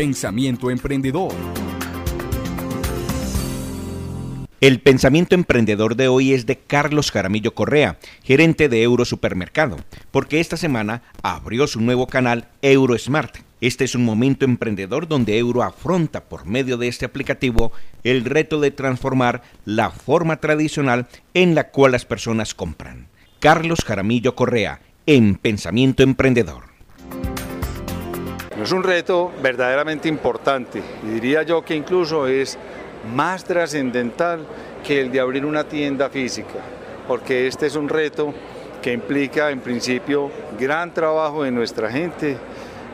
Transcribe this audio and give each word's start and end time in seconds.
Pensamiento 0.00 0.70
Emprendedor. 0.70 1.34
El 4.62 4.80
pensamiento 4.80 5.34
emprendedor 5.34 5.94
de 5.94 6.08
hoy 6.08 6.32
es 6.32 6.46
de 6.46 6.56
Carlos 6.56 7.10
Jaramillo 7.10 7.54
Correa, 7.54 7.98
gerente 8.24 8.70
de 8.70 8.82
Euro 8.82 9.04
Supermercado, 9.04 9.76
porque 10.10 10.40
esta 10.40 10.56
semana 10.56 11.02
abrió 11.22 11.66
su 11.66 11.82
nuevo 11.82 12.06
canal 12.06 12.48
EuroSmart. 12.62 13.40
Este 13.60 13.84
es 13.84 13.94
un 13.94 14.06
momento 14.06 14.46
emprendedor 14.46 15.06
donde 15.06 15.36
Euro 15.36 15.62
afronta 15.62 16.24
por 16.30 16.46
medio 16.46 16.78
de 16.78 16.88
este 16.88 17.04
aplicativo 17.04 17.70
el 18.02 18.24
reto 18.24 18.58
de 18.58 18.70
transformar 18.70 19.42
la 19.66 19.90
forma 19.90 20.40
tradicional 20.40 21.08
en 21.34 21.54
la 21.54 21.68
cual 21.68 21.92
las 21.92 22.06
personas 22.06 22.54
compran. 22.54 23.08
Carlos 23.38 23.84
Jaramillo 23.84 24.34
Correa, 24.34 24.80
en 25.04 25.34
Pensamiento 25.34 26.02
Emprendedor. 26.02 26.69
Es 28.62 28.72
un 28.72 28.82
reto 28.82 29.32
verdaderamente 29.42 30.06
importante 30.06 30.82
y 31.02 31.06
diría 31.06 31.42
yo 31.44 31.64
que 31.64 31.74
incluso 31.74 32.26
es 32.26 32.58
más 33.14 33.42
trascendental 33.42 34.44
que 34.86 35.00
el 35.00 35.10
de 35.10 35.18
abrir 35.18 35.46
una 35.46 35.64
tienda 35.64 36.10
física, 36.10 36.58
porque 37.08 37.46
este 37.46 37.66
es 37.66 37.76
un 37.76 37.88
reto 37.88 38.34
que 38.82 38.92
implica 38.92 39.50
en 39.50 39.60
principio 39.60 40.30
gran 40.58 40.92
trabajo 40.92 41.44
de 41.44 41.50
nuestra 41.50 41.90
gente, 41.90 42.36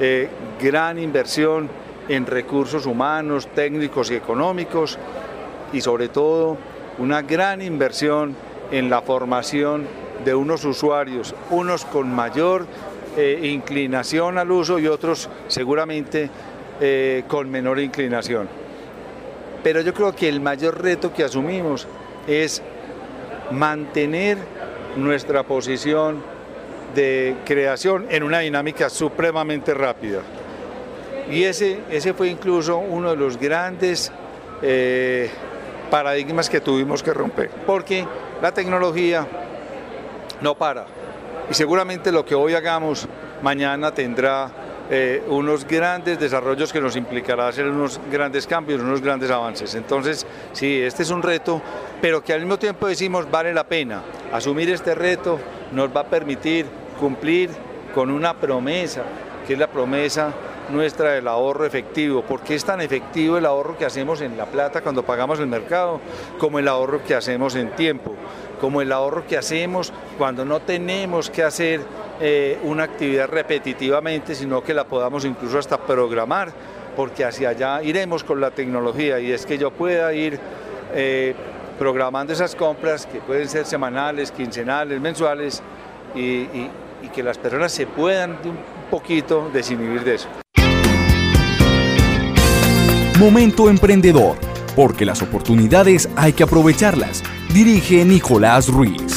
eh, 0.00 0.28
gran 0.60 0.98
inversión 0.98 1.70
en 2.08 2.26
recursos 2.26 2.84
humanos, 2.84 3.48
técnicos 3.54 4.10
y 4.10 4.16
económicos 4.16 4.98
y 5.72 5.80
sobre 5.80 6.08
todo 6.08 6.58
una 6.98 7.22
gran 7.22 7.62
inversión 7.62 8.36
en 8.70 8.90
la 8.90 9.00
formación 9.00 9.86
de 10.26 10.34
unos 10.34 10.62
usuarios, 10.66 11.34
unos 11.48 11.86
con 11.86 12.14
mayor 12.14 12.66
eh, 13.16 13.40
inclinación 13.42 14.38
al 14.38 14.50
uso 14.50 14.78
y 14.78 14.86
otros 14.86 15.28
seguramente 15.48 16.28
eh, 16.80 17.24
con 17.28 17.50
menor 17.50 17.78
inclinación. 17.78 18.48
Pero 19.62 19.80
yo 19.80 19.94
creo 19.94 20.14
que 20.14 20.28
el 20.28 20.40
mayor 20.40 20.82
reto 20.82 21.12
que 21.12 21.24
asumimos 21.24 21.86
es 22.26 22.62
mantener 23.50 24.38
nuestra 24.96 25.42
posición 25.42 26.22
de 26.94 27.36
creación 27.44 28.06
en 28.10 28.22
una 28.22 28.40
dinámica 28.40 28.88
supremamente 28.88 29.74
rápida. 29.74 30.20
Y 31.30 31.44
ese, 31.44 31.80
ese 31.90 32.12
fue 32.14 32.28
incluso 32.28 32.78
uno 32.78 33.10
de 33.10 33.16
los 33.16 33.38
grandes 33.38 34.12
eh, 34.62 35.30
paradigmas 35.90 36.50
que 36.50 36.60
tuvimos 36.60 37.02
que 37.02 37.12
romper, 37.14 37.50
porque 37.66 38.06
la 38.42 38.52
tecnología 38.52 39.26
no 40.40 40.54
para. 40.54 40.86
Y 41.50 41.54
seguramente 41.54 42.10
lo 42.10 42.24
que 42.24 42.34
hoy 42.34 42.54
hagamos 42.54 43.06
mañana 43.42 43.92
tendrá 43.92 44.50
eh, 44.90 45.22
unos 45.28 45.66
grandes 45.66 46.18
desarrollos 46.18 46.72
que 46.72 46.80
nos 46.80 46.96
implicará 46.96 47.48
hacer 47.48 47.66
unos 47.66 48.00
grandes 48.10 48.46
cambios, 48.46 48.80
unos 48.80 49.00
grandes 49.00 49.30
avances. 49.30 49.74
Entonces, 49.74 50.26
sí, 50.52 50.80
este 50.80 51.02
es 51.02 51.10
un 51.10 51.22
reto, 51.22 51.60
pero 52.00 52.22
que 52.22 52.32
al 52.32 52.40
mismo 52.40 52.58
tiempo 52.58 52.86
decimos 52.86 53.30
vale 53.30 53.52
la 53.54 53.64
pena. 53.64 54.02
Asumir 54.32 54.70
este 54.70 54.94
reto 54.94 55.38
nos 55.72 55.94
va 55.94 56.00
a 56.00 56.04
permitir 56.04 56.66
cumplir 56.98 57.50
con 57.94 58.10
una 58.10 58.34
promesa, 58.34 59.02
que 59.46 59.54
es 59.54 59.58
la 59.58 59.68
promesa 59.68 60.32
nuestra 60.70 61.12
del 61.12 61.28
ahorro 61.28 61.64
efectivo. 61.64 62.22
porque 62.26 62.54
es 62.54 62.64
tan 62.64 62.80
efectivo 62.80 63.38
el 63.38 63.46
ahorro 63.46 63.76
que 63.76 63.84
hacemos 63.84 64.20
en 64.20 64.36
la 64.36 64.46
plata 64.46 64.80
cuando 64.80 65.02
pagamos 65.02 65.38
el 65.40 65.46
mercado, 65.46 66.00
como 66.38 66.58
el 66.58 66.68
ahorro 66.68 67.02
que 67.04 67.14
hacemos 67.14 67.54
en 67.54 67.70
tiempo, 67.70 68.14
como 68.60 68.80
el 68.80 68.92
ahorro 68.92 69.26
que 69.26 69.36
hacemos 69.36 69.92
cuando 70.18 70.44
no 70.44 70.60
tenemos 70.60 71.30
que 71.30 71.42
hacer 71.42 71.80
eh, 72.20 72.58
una 72.62 72.84
actividad 72.84 73.28
repetitivamente, 73.28 74.34
sino 74.34 74.62
que 74.62 74.74
la 74.74 74.84
podamos 74.84 75.24
incluso 75.24 75.58
hasta 75.58 75.78
programar, 75.78 76.52
porque 76.96 77.24
hacia 77.24 77.50
allá 77.50 77.82
iremos 77.82 78.22
con 78.24 78.40
la 78.40 78.50
tecnología 78.50 79.18
y 79.18 79.32
es 79.32 79.46
que 79.46 79.58
yo 79.58 79.70
pueda 79.70 80.12
ir 80.12 80.38
eh, 80.94 81.34
programando 81.78 82.32
esas 82.32 82.54
compras 82.54 83.06
que 83.06 83.18
pueden 83.18 83.48
ser 83.48 83.66
semanales, 83.66 84.30
quincenales, 84.30 85.00
mensuales 85.00 85.62
y, 86.14 86.46
y 87.04 87.08
que 87.12 87.22
las 87.22 87.36
personas 87.36 87.72
se 87.72 87.86
puedan 87.86 88.30
un 88.44 88.56
poquito 88.90 89.50
desinhibir 89.52 90.04
de 90.04 90.14
eso. 90.14 90.43
Momento 93.24 93.70
emprendedor, 93.70 94.36
porque 94.76 95.06
las 95.06 95.22
oportunidades 95.22 96.10
hay 96.14 96.34
que 96.34 96.42
aprovecharlas. 96.42 97.22
Dirige 97.54 98.04
Nicolás 98.04 98.68
Ruiz. 98.68 99.13